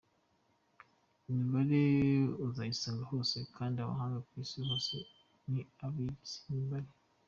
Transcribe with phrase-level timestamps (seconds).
[1.29, 1.81] Imibare
[2.45, 4.95] uzayisanga hose kandi abahanga ku isi hose
[5.51, 6.89] ni abize imibare.